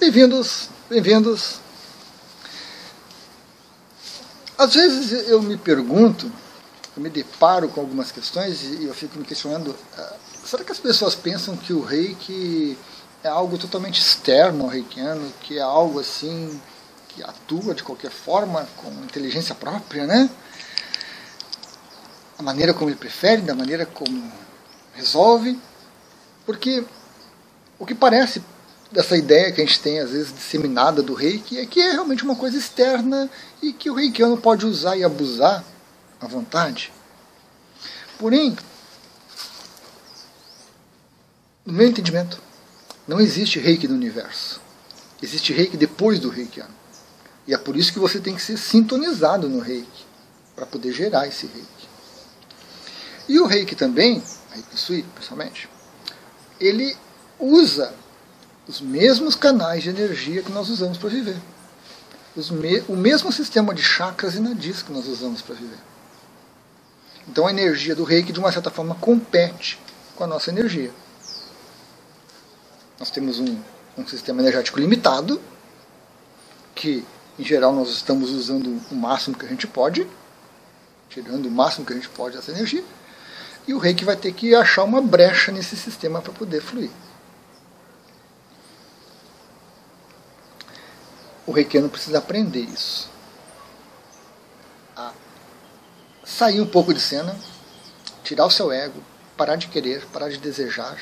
Bem-vindos, 0.00 0.68
bem-vindos. 0.88 1.58
Às 4.56 4.74
vezes 4.74 5.28
eu 5.28 5.42
me 5.42 5.56
pergunto, 5.56 6.30
eu 6.96 7.02
me 7.02 7.10
deparo 7.10 7.68
com 7.68 7.80
algumas 7.80 8.12
questões 8.12 8.62
e 8.62 8.84
eu 8.84 8.94
fico 8.94 9.18
me 9.18 9.24
questionando: 9.24 9.74
ah, 9.96 10.14
será 10.44 10.62
que 10.62 10.70
as 10.70 10.78
pessoas 10.78 11.16
pensam 11.16 11.56
que 11.56 11.72
o 11.72 11.82
reiki 11.82 12.78
é 13.24 13.28
algo 13.28 13.58
totalmente 13.58 14.00
externo 14.00 14.62
ao 14.62 14.70
reikiano, 14.70 15.32
que 15.40 15.58
é 15.58 15.62
algo 15.62 15.98
assim 15.98 16.60
que 17.08 17.20
atua 17.24 17.74
de 17.74 17.82
qualquer 17.82 18.12
forma, 18.12 18.68
com 18.76 18.92
inteligência 19.02 19.52
própria, 19.52 20.06
né? 20.06 20.30
A 22.38 22.42
maneira 22.44 22.72
como 22.72 22.88
ele 22.88 22.96
prefere, 22.96 23.42
da 23.42 23.52
maneira 23.52 23.84
como 23.84 24.32
resolve. 24.94 25.58
Porque 26.46 26.84
o 27.80 27.84
que 27.84 27.96
parece 27.96 28.40
dessa 28.90 29.16
ideia 29.16 29.52
que 29.52 29.60
a 29.60 29.64
gente 29.64 29.80
tem, 29.80 30.00
às 30.00 30.10
vezes, 30.10 30.32
disseminada 30.32 31.02
do 31.02 31.14
reiki, 31.14 31.58
é 31.58 31.66
que 31.66 31.80
é 31.80 31.92
realmente 31.92 32.24
uma 32.24 32.36
coisa 32.36 32.56
externa 32.56 33.30
e 33.62 33.72
que 33.72 33.90
o 33.90 33.94
reikiano 33.94 34.36
pode 34.36 34.66
usar 34.66 34.96
e 34.96 35.04
abusar 35.04 35.64
à 36.20 36.26
vontade. 36.26 36.92
Porém, 38.18 38.56
no 41.64 41.72
meu 41.72 41.86
entendimento, 41.86 42.40
não 43.06 43.20
existe 43.20 43.58
reiki 43.58 43.86
no 43.86 43.94
universo. 43.94 44.60
Existe 45.22 45.52
reiki 45.52 45.76
depois 45.76 46.18
do 46.18 46.30
reikiano. 46.30 46.74
E 47.46 47.54
é 47.54 47.58
por 47.58 47.76
isso 47.76 47.92
que 47.92 47.98
você 47.98 48.20
tem 48.20 48.34
que 48.34 48.42
ser 48.42 48.56
sintonizado 48.56 49.48
no 49.48 49.58
reiki, 49.58 50.06
para 50.56 50.66
poder 50.66 50.92
gerar 50.92 51.26
esse 51.26 51.46
reiki. 51.46 51.88
E 53.28 53.38
o 53.38 53.46
reiki 53.46 53.74
também, 53.74 54.22
reiki 54.50 54.76
sui, 54.78 55.04
pessoalmente, 55.14 55.68
ele 56.58 56.96
usa 57.38 57.94
os 58.68 58.82
mesmos 58.82 59.34
canais 59.34 59.82
de 59.82 59.88
energia 59.88 60.42
que 60.42 60.52
nós 60.52 60.68
usamos 60.68 60.98
para 60.98 61.08
viver. 61.08 61.36
Me 62.52 62.80
o 62.86 62.94
mesmo 62.94 63.32
sistema 63.32 63.74
de 63.74 63.82
chakras 63.82 64.34
e 64.34 64.40
nadis 64.40 64.82
que 64.82 64.92
nós 64.92 65.08
usamos 65.08 65.40
para 65.40 65.54
viver. 65.54 65.78
Então 67.26 67.46
a 67.46 67.50
energia 67.50 67.94
do 67.94 68.04
reiki, 68.04 68.30
de 68.30 68.38
uma 68.38 68.52
certa 68.52 68.70
forma, 68.70 68.94
compete 68.94 69.80
com 70.14 70.22
a 70.22 70.26
nossa 70.26 70.50
energia. 70.50 70.92
Nós 73.00 73.10
temos 73.10 73.40
um, 73.40 73.58
um 73.96 74.06
sistema 74.06 74.42
energético 74.42 74.78
limitado, 74.78 75.40
que 76.74 77.04
em 77.38 77.44
geral 77.44 77.72
nós 77.72 77.88
estamos 77.88 78.30
usando 78.30 78.80
o 78.90 78.94
máximo 78.94 79.36
que 79.36 79.46
a 79.46 79.48
gente 79.48 79.66
pode, 79.66 80.06
tirando 81.08 81.46
o 81.46 81.50
máximo 81.50 81.86
que 81.86 81.92
a 81.92 81.96
gente 81.96 82.08
pode 82.08 82.36
dessa 82.36 82.50
energia, 82.50 82.84
e 83.66 83.74
o 83.74 83.78
reiki 83.78 84.04
vai 84.04 84.16
ter 84.16 84.32
que 84.32 84.54
achar 84.54 84.84
uma 84.84 85.00
brecha 85.00 85.50
nesse 85.50 85.76
sistema 85.76 86.20
para 86.20 86.32
poder 86.32 86.60
fluir. 86.60 86.90
O 91.48 91.52
reikiano 91.52 91.88
precisa 91.88 92.18
aprender 92.18 92.60
isso. 92.60 93.08
A 94.94 95.12
sair 96.22 96.60
um 96.60 96.66
pouco 96.66 96.92
de 96.92 97.00
cena, 97.00 97.34
tirar 98.22 98.44
o 98.44 98.50
seu 98.50 98.70
ego, 98.70 99.02
parar 99.34 99.56
de 99.56 99.66
querer, 99.68 100.04
parar 100.12 100.28
de 100.28 100.36
desejar 100.36 101.00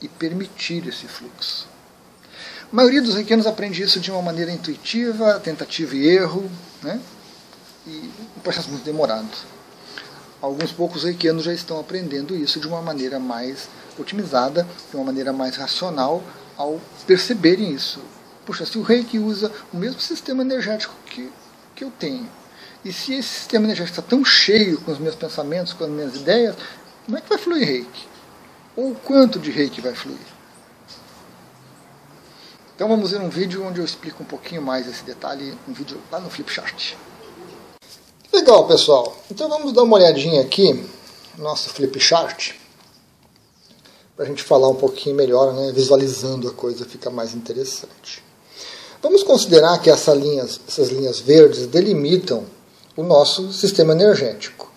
e 0.00 0.08
permitir 0.08 0.88
esse 0.88 1.06
fluxo. 1.06 1.68
A 2.72 2.74
maioria 2.74 3.02
dos 3.02 3.14
reikianos 3.14 3.46
aprende 3.46 3.82
isso 3.82 4.00
de 4.00 4.10
uma 4.10 4.22
maneira 4.22 4.50
intuitiva, 4.50 5.38
tentativa 5.40 5.94
e 5.94 6.06
erro, 6.06 6.50
né? 6.82 6.98
e 7.86 8.10
um 8.38 8.40
processo 8.40 8.70
muito 8.70 8.82
demorado. 8.82 9.28
Alguns 10.40 10.72
poucos 10.72 11.04
reikianos 11.04 11.44
já 11.44 11.52
estão 11.52 11.78
aprendendo 11.78 12.34
isso 12.34 12.58
de 12.58 12.66
uma 12.66 12.80
maneira 12.80 13.20
mais 13.20 13.68
otimizada, 13.98 14.66
de 14.88 14.96
uma 14.96 15.04
maneira 15.04 15.34
mais 15.34 15.56
racional, 15.56 16.22
ao 16.56 16.80
perceberem 17.06 17.70
isso 17.70 18.00
puxa, 18.44 18.66
se 18.66 18.78
o 18.78 18.82
reiki 18.82 19.18
usa 19.18 19.50
o 19.72 19.76
mesmo 19.76 20.00
sistema 20.00 20.42
energético 20.42 20.94
que, 21.06 21.30
que 21.74 21.84
eu 21.84 21.90
tenho, 21.98 22.28
e 22.84 22.92
se 22.92 23.14
esse 23.14 23.28
sistema 23.28 23.64
energético 23.64 23.98
está 23.98 24.08
tão 24.08 24.24
cheio 24.24 24.80
com 24.80 24.92
os 24.92 24.98
meus 24.98 25.14
pensamentos, 25.14 25.72
com 25.72 25.84
as 25.84 25.90
minhas 25.90 26.14
ideias, 26.16 26.54
como 27.04 27.16
é 27.16 27.20
que 27.20 27.28
vai 27.28 27.38
fluir 27.38 27.66
reiki? 27.66 28.08
Ou 28.76 28.94
quanto 28.94 29.38
de 29.38 29.50
reiki 29.50 29.80
vai 29.80 29.94
fluir? 29.94 30.34
Então 32.74 32.88
vamos 32.88 33.12
ver 33.12 33.20
um 33.20 33.28
vídeo 33.28 33.64
onde 33.64 33.78
eu 33.80 33.84
explico 33.84 34.22
um 34.22 34.26
pouquinho 34.26 34.60
mais 34.60 34.86
esse 34.88 35.04
detalhe, 35.04 35.56
um 35.68 35.72
vídeo 35.72 36.00
lá 36.10 36.18
no 36.18 36.28
Flipchart. 36.28 36.94
Legal, 38.32 38.66
pessoal. 38.66 39.16
Então 39.30 39.48
vamos 39.48 39.72
dar 39.72 39.84
uma 39.84 39.96
olhadinha 39.96 40.40
aqui 40.40 40.84
no 41.38 41.44
nosso 41.44 41.70
Flipchart 41.70 42.54
para 44.16 44.24
a 44.24 44.28
gente 44.28 44.42
falar 44.42 44.68
um 44.68 44.74
pouquinho 44.74 45.14
melhor, 45.14 45.52
né? 45.54 45.72
visualizando 45.72 46.48
a 46.48 46.52
coisa 46.52 46.84
fica 46.84 47.10
mais 47.10 47.34
interessante. 47.34 48.22
Vamos 49.04 49.22
considerar 49.22 49.78
que 49.82 49.90
essa 49.90 50.12
essas 50.66 50.88
linhas 50.88 51.20
verdes 51.20 51.66
delimitam 51.66 52.42
o 52.96 53.02
nosso 53.02 53.52
sistema 53.52 53.92
energético. 53.92 54.72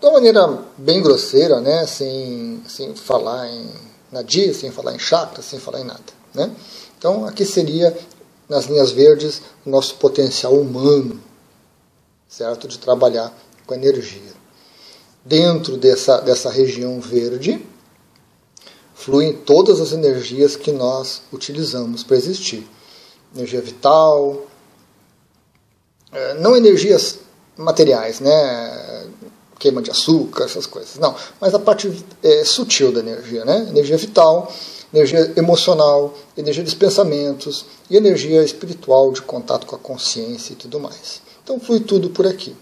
De 0.00 0.06
uma 0.06 0.12
maneira 0.12 0.62
bem 0.76 1.02
grosseira, 1.02 1.60
né? 1.60 1.84
sem, 1.84 2.62
sem 2.68 2.94
falar 2.94 3.48
em 3.48 3.68
nadia, 4.12 4.54
sem 4.54 4.70
falar 4.70 4.94
em 4.94 4.98
chakra, 5.00 5.42
sem 5.42 5.58
falar 5.58 5.80
em 5.80 5.84
nada. 5.84 6.04
Né? 6.32 6.52
Então, 6.96 7.26
aqui 7.26 7.44
seria, 7.44 7.98
nas 8.48 8.66
linhas 8.66 8.92
verdes, 8.92 9.42
o 9.66 9.70
nosso 9.70 9.96
potencial 9.96 10.54
humano, 10.54 11.20
certo? 12.28 12.68
De 12.68 12.78
trabalhar 12.78 13.36
com 13.66 13.74
energia. 13.74 14.34
Dentro 15.24 15.76
dessa, 15.76 16.20
dessa 16.20 16.48
região 16.48 17.00
verde, 17.00 17.66
fluem 18.94 19.32
todas 19.32 19.80
as 19.80 19.90
energias 19.90 20.54
que 20.54 20.70
nós 20.70 21.22
utilizamos 21.32 22.04
para 22.04 22.16
existir 22.16 22.64
energia 23.34 23.60
vital, 23.60 24.46
é, 26.12 26.34
não 26.34 26.56
energias 26.56 27.18
materiais, 27.56 28.20
né? 28.20 29.06
queima 29.58 29.82
de 29.82 29.90
açúcar, 29.90 30.44
essas 30.44 30.66
coisas, 30.66 30.98
não, 30.98 31.14
mas 31.40 31.52
a 31.52 31.58
parte 31.58 31.92
é, 32.22 32.44
sutil 32.44 32.92
da 32.92 33.00
energia, 33.00 33.44
né? 33.44 33.66
energia 33.68 33.96
vital, 33.96 34.52
energia 34.94 35.32
emocional, 35.36 36.14
energia 36.36 36.62
dos 36.62 36.74
pensamentos 36.74 37.66
e 37.90 37.96
energia 37.96 38.42
espiritual 38.42 39.12
de 39.12 39.20
contato 39.22 39.66
com 39.66 39.74
a 39.74 39.78
consciência 39.78 40.52
e 40.52 40.56
tudo 40.56 40.78
mais. 40.78 41.20
Então 41.42 41.58
flui 41.58 41.80
tudo 41.80 42.10
por 42.10 42.26
aqui. 42.26 42.54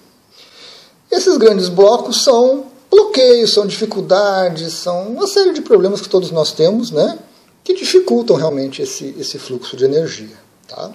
Esses 1.10 1.37
grandes 1.37 1.69
blocos 1.69 2.25
são 2.25 2.66
bloqueios, 2.91 3.53
são 3.53 3.66
dificuldades, 3.66 4.72
são 4.72 5.09
uma 5.09 5.27
série 5.27 5.53
de 5.53 5.60
problemas 5.60 6.00
que 6.00 6.09
todos 6.09 6.31
nós 6.31 6.53
temos, 6.53 6.91
né? 6.91 7.19
Que 7.62 7.75
dificultam 7.75 8.37
realmente 8.37 8.83
esse, 8.83 9.15
esse 9.19 9.38
fluxo 9.38 9.77
de 9.77 9.84
energia. 9.84 10.46
Tá? 10.69 10.93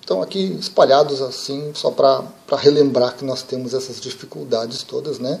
Estão 0.00 0.20
aqui 0.20 0.56
espalhados 0.60 1.22
assim, 1.22 1.72
só 1.74 1.90
para 1.90 2.22
relembrar 2.58 3.16
que 3.16 3.24
nós 3.24 3.42
temos 3.42 3.72
essas 3.72 3.98
dificuldades 3.98 4.82
todas 4.82 5.18
né, 5.18 5.40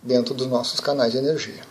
dentro 0.00 0.34
dos 0.34 0.46
nossos 0.46 0.78
canais 0.78 1.10
de 1.10 1.18
energia. 1.18 1.62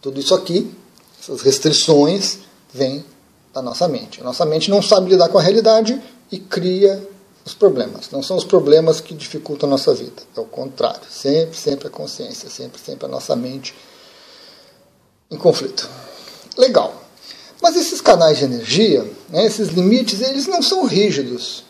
Tudo 0.00 0.18
isso 0.18 0.34
aqui, 0.34 0.74
essas 1.20 1.42
restrições, 1.42 2.38
vêm 2.72 3.04
da 3.52 3.60
nossa 3.60 3.86
mente. 3.86 4.22
A 4.22 4.24
nossa 4.24 4.46
mente 4.46 4.70
não 4.70 4.80
sabe 4.80 5.10
lidar 5.10 5.28
com 5.28 5.38
a 5.38 5.42
realidade 5.42 6.00
e 6.32 6.38
cria 6.38 7.06
os 7.44 7.54
problemas. 7.54 8.10
Não 8.10 8.22
são 8.22 8.36
os 8.36 8.44
problemas 8.44 9.00
que 9.00 9.14
dificultam 9.14 9.68
a 9.68 9.72
nossa 9.72 9.94
vida. 9.94 10.22
É 10.36 10.40
o 10.40 10.44
contrário. 10.44 11.02
Sempre, 11.10 11.56
sempre 11.56 11.88
a 11.88 11.90
consciência, 11.90 12.50
sempre, 12.50 12.80
sempre 12.80 13.06
a 13.06 13.08
nossa 13.08 13.36
mente 13.36 13.74
em 15.30 15.36
conflito. 15.36 15.88
Legal. 16.56 17.05
Mas 17.60 17.76
esses 17.76 18.00
canais 18.00 18.38
de 18.38 18.44
energia, 18.44 19.10
né, 19.28 19.44
esses 19.46 19.68
limites, 19.68 20.20
eles 20.20 20.46
não 20.46 20.62
são 20.62 20.84
rígidos. 20.84 21.64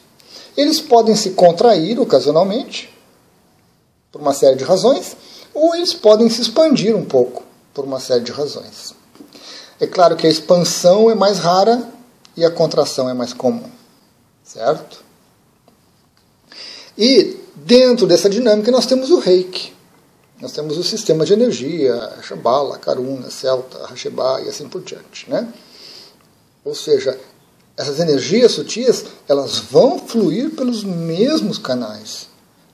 Eles 0.56 0.80
podem 0.80 1.14
se 1.14 1.30
contrair 1.30 2.00
ocasionalmente, 2.00 2.92
por 4.10 4.20
uma 4.20 4.32
série 4.32 4.56
de 4.56 4.64
razões, 4.64 5.16
ou 5.52 5.74
eles 5.74 5.92
podem 5.92 6.28
se 6.28 6.40
expandir 6.40 6.96
um 6.96 7.04
pouco, 7.04 7.42
por 7.74 7.84
uma 7.84 8.00
série 8.00 8.24
de 8.24 8.32
razões. 8.32 8.94
É 9.78 9.86
claro 9.86 10.16
que 10.16 10.26
a 10.26 10.30
expansão 10.30 11.10
é 11.10 11.14
mais 11.14 11.38
rara 11.38 11.86
e 12.36 12.44
a 12.44 12.50
contração 12.50 13.08
é 13.08 13.14
mais 13.14 13.32
comum, 13.32 13.70
certo? 14.42 15.04
E 16.96 17.38
dentro 17.54 18.06
dessa 18.06 18.28
dinâmica 18.28 18.70
nós 18.70 18.86
temos 18.86 19.10
o 19.10 19.18
reiki. 19.18 19.74
Nós 20.40 20.52
temos 20.52 20.76
o 20.76 20.82
sistema 20.82 21.24
de 21.24 21.32
energia, 21.32 22.12
Shambhala, 22.22 22.78
Karuna, 22.78 23.30
Celta, 23.30 23.86
Hasheba 23.86 24.42
e 24.42 24.48
assim 24.48 24.68
por 24.68 24.82
diante. 24.82 25.28
Né? 25.30 25.50
Ou 26.66 26.74
seja, 26.74 27.16
essas 27.76 28.00
energias 28.00 28.50
sutis, 28.50 29.04
elas 29.28 29.56
vão 29.56 30.00
fluir 30.00 30.50
pelos 30.50 30.82
mesmos 30.82 31.58
canais. 31.58 32.26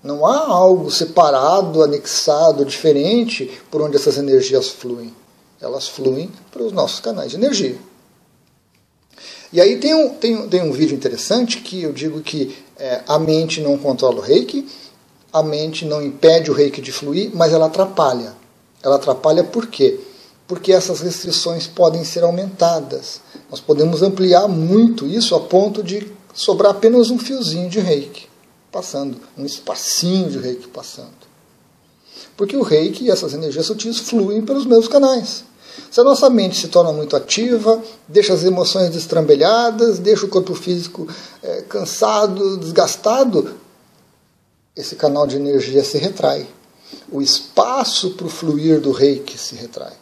Não 0.02 0.24
há 0.24 0.46
algo 0.46 0.90
separado, 0.90 1.82
anexado, 1.82 2.64
diferente 2.64 3.60
por 3.70 3.82
onde 3.82 3.96
essas 3.96 4.16
energias 4.16 4.68
fluem. 4.70 5.14
Elas 5.60 5.86
fluem 5.86 6.30
para 6.50 6.62
os 6.62 6.72
nossos 6.72 7.00
canais 7.00 7.32
de 7.32 7.36
energia. 7.36 7.76
E 9.52 9.60
aí 9.60 9.78
tem 9.78 9.94
um, 9.94 10.08
tem, 10.08 10.48
tem 10.48 10.62
um 10.62 10.72
vídeo 10.72 10.96
interessante 10.96 11.58
que 11.58 11.82
eu 11.82 11.92
digo 11.92 12.22
que 12.22 12.56
é, 12.78 13.02
a 13.06 13.18
mente 13.18 13.60
não 13.60 13.76
controla 13.76 14.16
o 14.16 14.22
reiki, 14.22 14.66
a 15.30 15.42
mente 15.42 15.84
não 15.84 16.00
impede 16.02 16.50
o 16.50 16.54
reiki 16.54 16.80
de 16.80 16.90
fluir, 16.90 17.30
mas 17.34 17.52
ela 17.52 17.66
atrapalha. 17.66 18.32
Ela 18.82 18.96
atrapalha 18.96 19.44
por 19.44 19.66
quê? 19.66 20.00
Porque 20.46 20.72
essas 20.72 21.00
restrições 21.00 21.66
podem 21.66 22.04
ser 22.04 22.24
aumentadas. 22.24 23.20
Nós 23.50 23.60
podemos 23.60 24.02
ampliar 24.02 24.48
muito 24.48 25.06
isso 25.06 25.34
a 25.34 25.40
ponto 25.40 25.82
de 25.82 26.10
sobrar 26.34 26.72
apenas 26.72 27.10
um 27.10 27.18
fiozinho 27.18 27.68
de 27.68 27.80
reiki 27.80 28.32
passando, 28.72 29.18
um 29.36 29.44
espacinho 29.44 30.30
de 30.30 30.38
reiki 30.38 30.66
passando. 30.66 31.30
Porque 32.36 32.56
o 32.56 32.62
reiki 32.62 33.04
e 33.04 33.10
essas 33.10 33.34
energias 33.34 33.66
sutis 33.66 33.98
fluem 33.98 34.40
pelos 34.40 34.64
mesmos 34.64 34.88
canais. 34.88 35.44
Se 35.90 36.00
a 36.00 36.04
nossa 36.04 36.28
mente 36.30 36.58
se 36.58 36.68
torna 36.68 36.92
muito 36.92 37.14
ativa, 37.14 37.82
deixa 38.08 38.32
as 38.32 38.42
emoções 38.42 38.90
destrambelhadas, 38.90 39.98
deixa 39.98 40.24
o 40.24 40.28
corpo 40.28 40.54
físico 40.54 41.06
é, 41.42 41.62
cansado, 41.62 42.56
desgastado, 42.56 43.54
esse 44.74 44.96
canal 44.96 45.26
de 45.26 45.36
energia 45.36 45.84
se 45.84 45.98
retrai. 45.98 46.48
O 47.10 47.20
espaço 47.20 48.10
para 48.12 48.26
o 48.26 48.30
fluir 48.30 48.80
do 48.80 48.90
reiki 48.90 49.36
se 49.36 49.54
retrai. 49.54 50.01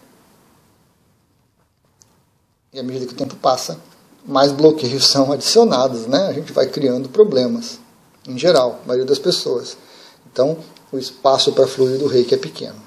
E 2.73 2.79
à 2.79 2.83
medida 2.83 3.07
que 3.07 3.13
o 3.13 3.17
tempo 3.17 3.35
passa, 3.37 3.79
mais 4.25 4.53
bloqueios 4.53 5.07
são 5.11 5.33
adicionados, 5.33 6.07
né? 6.07 6.29
A 6.29 6.33
gente 6.33 6.53
vai 6.53 6.67
criando 6.67 7.09
problemas, 7.09 7.79
em 8.27 8.39
geral, 8.39 8.81
a 8.85 8.87
maioria 8.87 9.07
das 9.07 9.19
pessoas. 9.19 9.77
Então, 10.33 10.57
o 10.93 10.99
espaço 10.99 11.53
para 11.53 11.67
fluir 11.67 11.99
do 11.99 12.07
reiki 12.07 12.35
é 12.35 12.39
pequeno. 12.39 12.81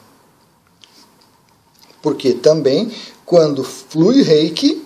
Porque 2.02 2.34
também, 2.34 2.92
quando 3.26 3.64
flui 3.64 4.22
reiki, 4.22 4.86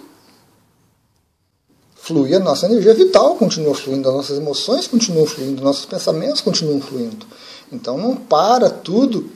flui 1.95 2.33
a 2.33 2.39
nossa 2.39 2.65
energia 2.65 2.93
vital, 2.93 3.35
continua 3.35 3.75
fluindo, 3.75 4.07
as 4.09 4.15
nossas 4.15 4.37
emoções 4.37 4.87
continuam 4.87 5.25
fluindo, 5.25 5.63
nossos 5.63 5.85
pensamentos 5.85 6.41
continuam 6.41 6.79
fluindo. 6.79 7.25
Então 7.71 7.97
não 7.97 8.15
para 8.15 8.69
tudo, 8.69 9.29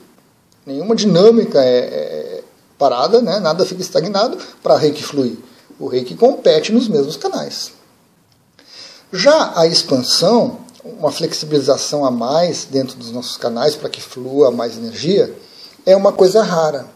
nenhuma 0.64 0.96
dinâmica 0.96 1.62
é, 1.62 1.78
é 1.78 2.44
parada, 2.78 3.20
né? 3.20 3.38
nada 3.38 3.66
fica 3.66 3.82
estagnado 3.82 4.38
para 4.62 4.76
reiki 4.76 5.02
fluir. 5.02 5.36
O 5.78 5.86
reiki 5.86 6.14
compete 6.14 6.72
nos 6.72 6.88
mesmos 6.88 7.16
canais. 7.16 7.72
Já 9.12 9.52
a 9.56 9.66
expansão, 9.66 10.58
uma 10.84 11.12
flexibilização 11.12 12.04
a 12.04 12.10
mais 12.10 12.64
dentro 12.64 12.96
dos 12.96 13.10
nossos 13.10 13.36
canais 13.36 13.76
para 13.76 13.88
que 13.88 14.00
flua 14.00 14.50
mais 14.50 14.76
energia, 14.76 15.34
é 15.84 15.96
uma 15.96 16.12
coisa 16.12 16.42
rara. 16.42 16.86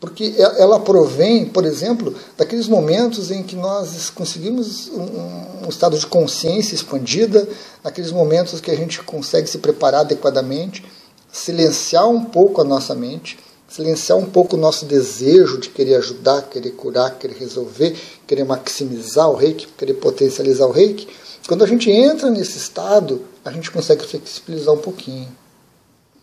Porque 0.00 0.34
ela 0.36 0.80
provém, 0.80 1.46
por 1.46 1.64
exemplo, 1.64 2.14
daqueles 2.36 2.68
momentos 2.68 3.30
em 3.30 3.42
que 3.42 3.56
nós 3.56 4.10
conseguimos 4.10 4.88
um, 4.88 5.68
estado 5.68 5.98
de 5.98 6.06
consciência 6.06 6.74
expandida, 6.74 7.48
naqueles 7.82 8.12
momentos 8.12 8.60
que 8.60 8.70
a 8.70 8.76
gente 8.76 9.02
consegue 9.02 9.48
se 9.48 9.58
preparar 9.58 10.02
adequadamente, 10.02 10.84
silenciar 11.32 12.06
um 12.08 12.24
pouco 12.24 12.60
a 12.60 12.64
nossa 12.64 12.94
mente, 12.94 13.38
silenciar 13.74 14.16
um 14.16 14.26
pouco 14.26 14.54
o 14.54 14.58
nosso 14.58 14.84
desejo 14.84 15.58
de 15.58 15.68
querer 15.68 15.96
ajudar, 15.96 16.42
querer 16.42 16.70
curar, 16.70 17.18
querer 17.18 17.36
resolver, 17.36 17.98
querer 18.24 18.44
maximizar 18.44 19.28
o 19.28 19.34
reiki, 19.34 19.66
querer 19.66 19.94
potencializar 19.94 20.66
o 20.66 20.70
reiki. 20.70 21.08
Quando 21.48 21.64
a 21.64 21.66
gente 21.66 21.90
entra 21.90 22.30
nesse 22.30 22.56
estado, 22.56 23.22
a 23.44 23.50
gente 23.50 23.72
consegue 23.72 24.06
flexibilizar 24.06 24.72
um 24.72 24.78
pouquinho. 24.78 25.28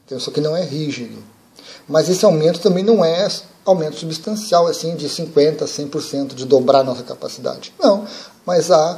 Então, 0.06 0.18
isso 0.18 0.30
aqui 0.30 0.40
não 0.40 0.56
é 0.56 0.64
rígido. 0.64 1.22
Mas 1.90 2.08
esse 2.08 2.24
aumento 2.24 2.62
também 2.62 2.86
não 2.86 3.04
é 3.04 3.28
aumento 3.66 3.98
substancial, 3.98 4.68
assim, 4.68 4.96
de 4.96 5.10
50%, 5.10 5.66
100%, 5.66 6.34
de 6.34 6.46
dobrar 6.46 6.80
a 6.80 6.84
nossa 6.86 7.04
capacidade. 7.04 7.74
Não, 7.78 8.08
mas 8.46 8.72
há 8.72 8.98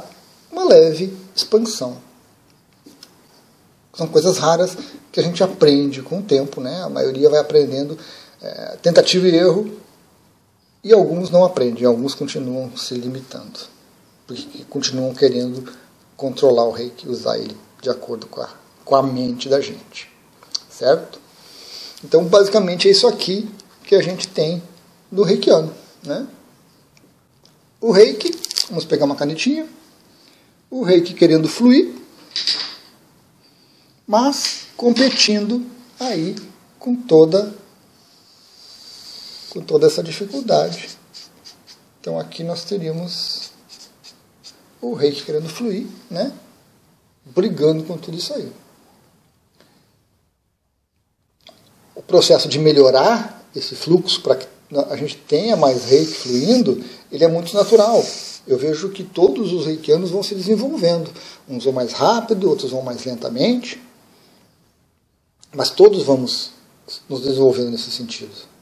uma 0.52 0.64
leve 0.64 1.12
expansão. 1.34 1.96
São 3.92 4.06
coisas 4.06 4.38
raras 4.38 4.76
que 5.10 5.18
a 5.18 5.22
gente 5.24 5.42
aprende 5.42 6.02
com 6.02 6.18
o 6.18 6.22
tempo, 6.22 6.60
né? 6.60 6.82
A 6.82 6.88
maioria 6.88 7.28
vai 7.28 7.40
aprendendo 7.40 7.98
é, 8.44 8.76
tentativa 8.82 9.26
e 9.26 9.34
erro, 9.34 9.80
e 10.82 10.92
alguns 10.92 11.30
não 11.30 11.44
aprendem, 11.44 11.86
alguns 11.86 12.14
continuam 12.14 12.76
se 12.76 12.94
limitando, 12.94 13.58
porque 14.26 14.64
continuam 14.68 15.14
querendo 15.14 15.72
controlar 16.14 16.64
o 16.64 16.70
reiki, 16.70 17.08
usar 17.08 17.38
ele 17.38 17.56
de 17.80 17.88
acordo 17.88 18.26
com 18.26 18.42
a, 18.42 18.50
com 18.84 18.94
a 18.94 19.02
mente 19.02 19.48
da 19.48 19.62
gente. 19.62 20.12
Certo? 20.68 21.18
Então, 22.04 22.22
basicamente, 22.26 22.86
é 22.86 22.90
isso 22.90 23.06
aqui 23.06 23.48
que 23.82 23.94
a 23.94 24.02
gente 24.02 24.28
tem 24.28 24.62
do 25.10 25.22
reikiano. 25.22 25.72
Né? 26.02 26.26
O 27.80 27.92
reiki, 27.92 28.30
vamos 28.68 28.84
pegar 28.84 29.06
uma 29.06 29.16
canetinha, 29.16 29.66
o 30.70 30.82
reiki 30.82 31.14
querendo 31.14 31.48
fluir, 31.48 31.94
mas 34.06 34.66
competindo 34.76 35.64
aí 35.98 36.36
com 36.78 36.94
toda 36.94 37.63
com 39.54 39.60
toda 39.60 39.86
essa 39.86 40.02
dificuldade. 40.02 40.90
Então 42.00 42.18
aqui 42.18 42.42
nós 42.42 42.64
teríamos 42.64 43.52
o 44.82 44.92
reiki 44.92 45.22
querendo 45.22 45.48
fluir, 45.48 45.86
né? 46.10 46.32
brigando 47.24 47.84
com 47.84 47.96
tudo 47.96 48.18
isso 48.18 48.34
aí. 48.34 48.52
O 51.94 52.02
processo 52.02 52.48
de 52.48 52.58
melhorar 52.58 53.42
esse 53.54 53.76
fluxo 53.76 54.20
para 54.20 54.36
que 54.36 54.46
a 54.90 54.96
gente 54.96 55.16
tenha 55.16 55.56
mais 55.56 55.84
reiki 55.84 56.12
fluindo, 56.12 56.84
ele 57.10 57.24
é 57.24 57.28
muito 57.28 57.54
natural. 57.54 58.04
Eu 58.46 58.58
vejo 58.58 58.90
que 58.90 59.04
todos 59.04 59.52
os 59.52 59.64
reikianos 59.64 60.10
vão 60.10 60.22
se 60.22 60.34
desenvolvendo. 60.34 61.10
Uns 61.48 61.64
vão 61.64 61.72
mais 61.72 61.92
rápido, 61.92 62.50
outros 62.50 62.72
vão 62.72 62.82
mais 62.82 63.04
lentamente. 63.04 63.80
Mas 65.54 65.70
todos 65.70 66.02
vamos 66.02 66.50
nos 67.08 67.22
desenvolvendo 67.22 67.70
nesse 67.70 67.90
sentido. 67.90 68.53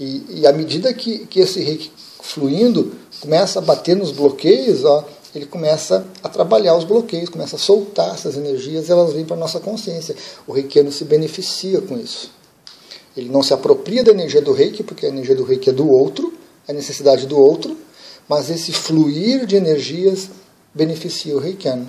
E, 0.00 0.24
e 0.30 0.46
à 0.46 0.52
medida 0.52 0.94
que, 0.94 1.26
que 1.26 1.40
esse 1.40 1.60
reiki 1.60 1.92
fluindo 2.22 2.94
começa 3.20 3.58
a 3.58 3.62
bater 3.62 3.94
nos 3.94 4.10
bloqueios, 4.10 4.82
ó, 4.82 5.06
ele 5.34 5.44
começa 5.44 6.06
a 6.22 6.28
trabalhar 6.28 6.74
os 6.74 6.84
bloqueios, 6.84 7.28
começa 7.28 7.56
a 7.56 7.58
soltar 7.58 8.14
essas 8.14 8.34
energias 8.34 8.88
e 8.88 8.92
elas 8.92 9.12
vêm 9.12 9.26
para 9.26 9.36
a 9.36 9.38
nossa 9.38 9.60
consciência. 9.60 10.16
O 10.46 10.52
reikiano 10.52 10.90
se 10.90 11.04
beneficia 11.04 11.82
com 11.82 11.98
isso. 11.98 12.30
Ele 13.14 13.28
não 13.28 13.42
se 13.42 13.52
apropria 13.52 14.02
da 14.02 14.10
energia 14.10 14.40
do 14.40 14.54
reiki, 14.54 14.82
porque 14.82 15.04
a 15.04 15.10
energia 15.10 15.34
do 15.34 15.44
reiki 15.44 15.68
é 15.68 15.72
do 15.72 15.86
outro, 15.86 16.32
é 16.66 16.72
a 16.72 16.74
necessidade 16.74 17.26
do 17.26 17.38
outro, 17.38 17.76
mas 18.26 18.48
esse 18.48 18.72
fluir 18.72 19.44
de 19.44 19.56
energias 19.56 20.30
beneficia 20.74 21.36
o 21.36 21.40
reikiano. 21.40 21.86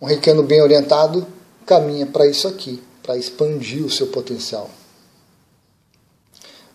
Um 0.00 0.06
reikiano 0.06 0.42
bem 0.42 0.60
orientado 0.60 1.26
caminha 1.64 2.04
para 2.04 2.26
isso 2.26 2.46
aqui, 2.46 2.82
para 3.02 3.16
expandir 3.16 3.84
o 3.84 3.90
seu 3.90 4.08
potencial 4.08 4.70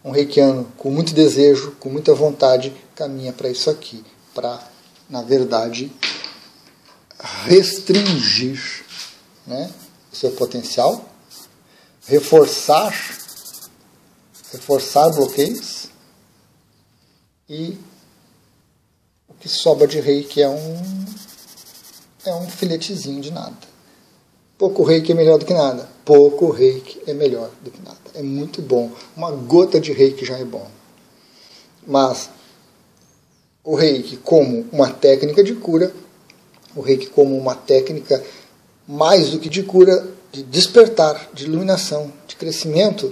um 0.06 0.12
reikiano 0.12 0.72
com 0.78 0.92
muito 0.92 1.16
desejo, 1.16 1.72
com 1.80 1.90
muita 1.90 2.14
vontade, 2.14 2.72
caminha 2.94 3.34
para 3.34 3.50
isso 3.50 3.72
aqui, 3.72 4.06
para, 4.36 4.62
na 5.10 5.24
verdade, 5.24 5.92
restringir 7.46 8.86
né, 9.48 9.74
o 10.14 10.16
seu 10.16 10.30
potencial, 10.34 11.04
reforçar, 12.06 12.94
reforçar 14.52 15.10
bloqueios 15.10 15.88
e 17.50 17.76
o 19.28 19.34
que 19.34 19.50
sobra 19.50 19.88
de 19.88 20.00
reiki 20.00 20.40
é 20.40 20.48
um, 20.48 21.06
é 22.26 22.36
um 22.36 22.48
filetezinho 22.48 23.22
de 23.22 23.32
nada. 23.32 23.58
Pouco 24.56 24.84
reiki 24.84 25.12
é 25.12 25.16
melhor 25.16 25.40
do 25.40 25.46
que 25.46 25.54
nada. 25.54 25.90
Pouco 26.06 26.52
reiki 26.52 27.02
é 27.08 27.14
melhor 27.14 27.50
do 27.64 27.72
que 27.72 27.82
nada. 27.82 28.05
É 28.16 28.24
muito 28.24 28.62
bom. 28.62 28.92
Uma 29.16 29.32
gota 29.32 29.80
de 29.80 29.92
reiki 29.92 30.26
já 30.26 30.38
é 30.38 30.46
bom. 30.46 30.68
Mas 31.86 32.30
o 33.64 33.76
reiki 33.76 34.18
como 34.18 34.66
uma 34.72 34.90
técnica 34.90 35.44
de 35.44 35.54
cura, 35.54 35.94
o 36.76 36.82
reiki 36.82 37.08
como 37.08 37.38
uma 37.38 37.56
técnica 37.56 38.24
mais 38.88 39.32
do 39.32 39.40
que 39.40 39.50
de 39.50 39.64
cura, 39.64 40.08
de 40.32 40.44
despertar, 40.44 41.30
de 41.34 41.46
iluminação, 41.46 42.12
de 42.28 42.36
crescimento, 42.36 43.12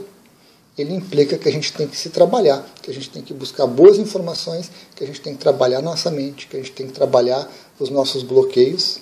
ele 0.78 0.94
implica 0.94 1.38
que 1.38 1.48
a 1.48 1.52
gente 1.52 1.74
tem 1.74 1.88
que 1.88 1.98
se 1.98 2.10
trabalhar, 2.10 2.66
que 2.82 2.90
a 2.90 2.94
gente 2.94 3.10
tem 3.10 3.22
que 3.22 3.34
buscar 3.34 3.68
boas 3.68 3.98
informações, 3.98 4.72
que 4.96 5.04
a 5.04 5.08
gente 5.08 5.22
tem 5.22 5.34
que 5.34 5.40
trabalhar 5.40 5.82
nossa 5.82 6.10
mente, 6.10 6.48
que 6.48 6.58
a 6.58 6.60
gente 6.60 6.72
tem 6.72 6.88
que 6.88 6.94
trabalhar 6.94 7.52
os 7.80 7.90
nossos 7.90 8.24
bloqueios 8.24 9.00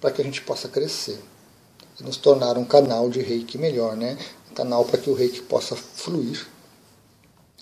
para 0.00 0.10
que 0.10 0.20
a 0.20 0.24
gente 0.24 0.42
possa 0.42 0.68
crescer 0.68 1.18
e 2.00 2.02
nos 2.02 2.16
tornar 2.16 2.58
um 2.58 2.64
canal 2.64 3.08
de 3.08 3.20
reiki 3.20 3.56
melhor, 3.56 3.96
né? 3.96 4.18
Canal 4.52 4.84
para 4.84 4.98
que 4.98 5.10
o 5.10 5.14
reiki 5.14 5.40
possa 5.42 5.74
fluir, 5.74 6.46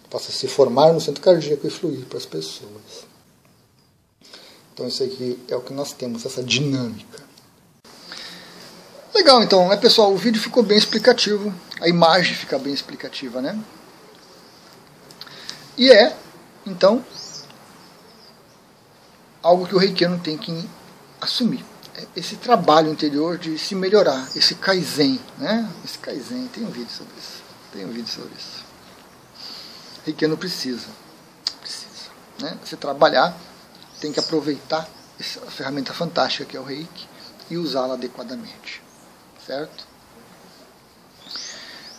possa 0.09 0.33
se 0.33 0.49
formar 0.49 0.93
no 0.93 1.01
centro 1.01 1.23
cardíaco 1.23 1.67
e 1.67 1.71
fluir 1.71 2.05
para 2.07 2.19
as 2.19 2.27
pessoas. 2.27 3.07
Então 4.75 4.87
isso 4.87 5.03
aqui 5.03 5.39
é 5.49 5.57
o 5.57 5.61
que 5.61 5.73
nós 5.73 5.93
temos, 5.93 6.27
essa 6.27 6.43
dinâmica. 6.43 7.23
Legal, 9.15 9.43
então, 9.43 9.69
né, 9.69 9.77
pessoal? 9.77 10.13
O 10.13 10.17
vídeo 10.17 10.41
ficou 10.41 10.63
bem 10.63 10.79
explicativo, 10.79 11.55
a 11.81 11.89
imagem 11.89 12.35
fica 12.35 12.59
bem 12.59 12.73
explicativa, 12.73 13.41
né? 13.41 13.59
E 15.77 15.91
é, 15.91 16.17
então, 16.67 17.05
algo 19.43 19.67
que 19.67 19.75
o 19.75 19.79
reikiano 19.79 20.19
tem 20.19 20.37
que 20.37 20.69
assumir 21.21 21.65
esse 22.16 22.37
trabalho 22.37 22.90
interior 22.90 23.38
de 23.38 23.59
se 23.59 23.75
melhorar, 23.75 24.28
esse 24.37 24.54
kaizen, 24.54 25.21
né? 25.38 25.69
Esse 25.85 25.99
kaizen, 25.99 26.49
tem 26.49 26.64
um 26.64 26.71
vídeo 26.71 26.90
sobre 26.90 27.12
isso. 27.19 27.42
Tem 27.73 27.85
um 27.85 27.90
vídeo 27.90 28.09
sobre 28.09 28.33
isso. 28.37 28.64
Reikiano 30.04 30.37
precisa. 30.37 30.88
Precisa. 31.61 32.11
Né? 32.40 32.59
Se 32.64 32.76
trabalhar, 32.76 33.37
tem 34.00 34.12
que 34.12 34.21
aproveitar 34.21 34.88
essa 35.19 35.40
ferramenta 35.42 35.92
fantástica 35.92 36.45
que 36.45 36.57
é 36.57 36.61
o 36.61 36.64
reiki 36.64 37.09
e 37.50 37.57
usá-la 37.57 37.95
adequadamente. 37.95 38.83
Certo? 39.47 39.87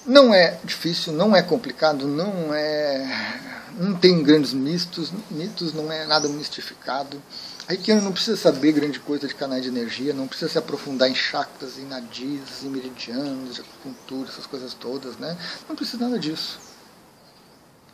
Não 0.06 0.34
é 0.34 0.60
difícil, 0.64 1.14
não 1.14 1.36
é 1.36 1.44
complicado, 1.44 2.08
não 2.08 2.54
é. 2.54 3.70
não 3.78 3.96
tem 3.96 4.24
grandes 4.24 4.52
mitos, 4.52 5.12
mitos, 5.30 5.74
não 5.74 5.92
é 5.92 6.06
nada 6.08 6.28
mistificado. 6.28 7.22
Reikiano 7.68 8.02
não 8.02 8.12
precisa 8.12 8.36
saber 8.36 8.72
grande 8.72 9.00
coisa 9.00 9.28
de 9.28 9.36
canais 9.36 9.62
de 9.62 9.70
energia, 9.70 10.12
não 10.12 10.28
precisa 10.28 10.52
se 10.52 10.58
aprofundar 10.58 11.10
em 11.10 11.14
chakras, 11.14 11.78
em 11.78 11.86
nadis, 11.86 12.64
em 12.64 12.70
meridianos, 12.70 13.56
de 13.56 13.62
acupuntura, 13.62 14.28
essas 14.28 14.48
coisas 14.48 14.74
todas, 14.74 15.18
né? 15.18 15.38
Não 15.70 15.76
precisa 15.76 16.04
nada 16.04 16.18
disso. 16.18 16.60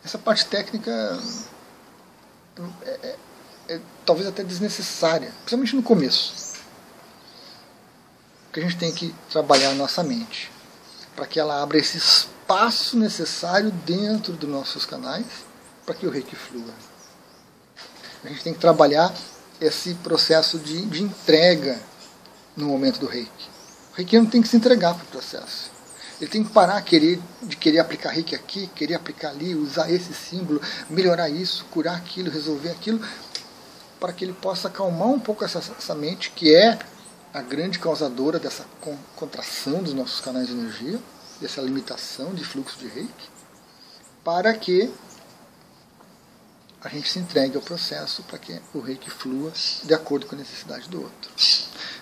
Essa 0.03 0.17
parte 0.17 0.45
técnica 0.45 1.19
é, 2.83 2.89
é, 2.89 3.15
é 3.67 3.81
talvez 4.05 4.25
até 4.27 4.43
desnecessária, 4.43 5.33
principalmente 5.39 5.75
no 5.75 5.83
começo. 5.83 6.55
Porque 8.45 8.61
a 8.61 8.63
gente 8.63 8.77
tem 8.77 8.93
que 8.93 9.13
trabalhar 9.29 9.71
a 9.71 9.75
nossa 9.75 10.01
mente 10.01 10.56
para 11.17 11.25
que 11.25 11.39
ela 11.39 11.63
abra 11.63 11.79
esse 11.79 11.97
espaço 11.97 12.95
necessário 12.95 13.71
dentro 13.71 14.33
dos 14.33 14.47
nossos 14.47 14.86
canais 14.86 15.25
para 15.83 15.95
que 15.95 16.05
o 16.05 16.12
reiki 16.12 16.36
flua. 16.36 16.74
A 18.24 18.27
gente 18.29 18.43
tem 18.43 18.53
que 18.53 18.59
trabalhar 18.59 19.12
esse 19.59 19.95
processo 19.95 20.59
de, 20.59 20.86
de 20.86 21.01
entrega 21.01 21.79
no 22.55 22.67
momento 22.67 23.00
do 23.00 23.07
reiki. 23.07 23.50
O 23.93 23.95
reiki 23.95 24.19
não 24.19 24.27
tem 24.27 24.43
que 24.43 24.47
se 24.47 24.55
entregar 24.55 24.93
para 24.93 25.05
o 25.05 25.07
processo. 25.07 25.71
Ele 26.21 26.29
tem 26.29 26.43
que 26.43 26.51
parar 26.51 26.79
querer, 26.83 27.19
de 27.41 27.55
querer 27.55 27.79
aplicar 27.79 28.12
reiki 28.12 28.36
aqui, 28.36 28.67
querer 28.67 28.93
aplicar 28.93 29.29
ali, 29.29 29.55
usar 29.55 29.89
esse 29.89 30.13
símbolo, 30.13 30.62
melhorar 30.88 31.29
isso, 31.29 31.65
curar 31.71 31.95
aquilo, 31.95 32.29
resolver 32.29 32.69
aquilo, 32.69 33.03
para 34.00 34.13
que 34.13 34.24
ele 34.24 34.33
possa 34.33 34.67
acalmar 34.67 35.07
um 35.07 35.19
pouco 35.19 35.43
essa, 35.43 35.57
essa 35.57 35.95
mente, 35.95 36.29
que 36.29 36.53
é 36.53 36.77
a 37.38 37.41
grande 37.44 37.77
causadora 37.77 38.39
dessa 38.39 38.65
contração 39.15 39.84
dos 39.84 39.94
nossos 39.94 40.20
canais 40.20 40.48
de 40.48 40.53
energia, 40.53 41.00
dessa 41.39 41.62
limitação 41.62 42.34
de 42.34 42.44
fluxo 42.44 42.79
de 42.79 42.88
reiki, 42.88 43.29
para 44.24 44.51
que 44.56 44.91
a 46.84 46.89
gente 46.89 47.08
se 47.08 47.20
entregue 47.20 47.56
ao 47.56 47.62
processo 47.62 48.24
para 48.24 48.39
que 48.39 48.60
o 48.74 48.79
reiki 48.79 49.12
flua 49.12 49.53
de 49.84 49.94
acordo 49.94 50.25
com 50.25 50.34
a 50.34 50.39
necessidade 50.39 50.89
do 50.89 51.00
outro. 51.00 51.32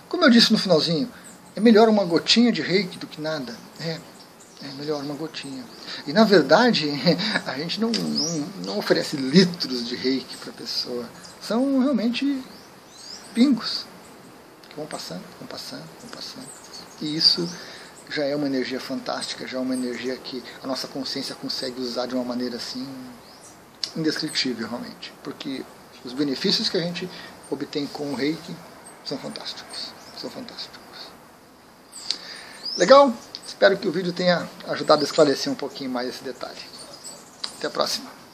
Como 0.07 0.23
eu 0.23 0.29
disse 0.29 0.53
no 0.53 0.57
finalzinho, 0.57 1.11
é 1.53 1.59
melhor 1.59 1.89
uma 1.89 2.05
gotinha 2.05 2.49
de 2.49 2.61
reiki 2.61 2.97
do 2.97 3.05
que 3.05 3.19
nada. 3.19 3.53
É, 3.81 3.99
é 4.63 4.67
melhor 4.77 5.03
uma 5.03 5.15
gotinha. 5.15 5.65
E 6.07 6.13
na 6.13 6.23
verdade, 6.23 6.89
a 7.45 7.57
gente 7.57 7.81
não, 7.81 7.91
não, 7.91 8.37
não 8.65 8.77
oferece 8.77 9.17
litros 9.17 9.85
de 9.85 9.97
reiki 9.97 10.37
para 10.37 10.51
a 10.51 10.53
pessoa. 10.53 11.09
São 11.41 11.79
realmente 11.79 12.41
pingos 13.33 13.85
que 14.75 14.77
vão 14.77 14.85
passando, 14.85 15.23
vão 15.39 15.47
passando, 15.47 15.83
vão 16.01 16.09
passando. 16.11 16.47
E 17.01 17.15
isso 17.15 17.49
já 18.09 18.25
é 18.25 18.35
uma 18.35 18.45
energia 18.45 18.79
fantástica, 18.79 19.47
já 19.47 19.57
é 19.57 19.61
uma 19.61 19.73
energia 19.73 20.15
que 20.17 20.43
a 20.61 20.67
nossa 20.67 20.87
consciência 20.87 21.33
consegue 21.33 21.81
usar 21.81 22.05
de 22.05 22.13
uma 22.13 22.23
maneira 22.23 22.57
assim 22.57 22.87
indescritível 23.95 24.67
realmente, 24.67 25.13
porque 25.23 25.65
os 26.03 26.13
benefícios 26.13 26.69
que 26.69 26.77
a 26.77 26.81
gente 26.81 27.09
obtém 27.49 27.87
com 27.87 28.11
o 28.11 28.15
reiki 28.15 28.55
são 29.05 29.17
fantásticos, 29.17 29.91
são 30.19 30.29
fantásticos. 30.29 30.79
Legal? 32.77 33.13
Espero 33.47 33.77
que 33.77 33.87
o 33.87 33.91
vídeo 33.91 34.11
tenha 34.11 34.47
ajudado 34.67 35.01
a 35.01 35.05
esclarecer 35.05 35.51
um 35.51 35.55
pouquinho 35.55 35.89
mais 35.89 36.09
esse 36.09 36.23
detalhe. 36.23 36.59
Até 37.57 37.67
a 37.67 37.69
próxima. 37.69 38.24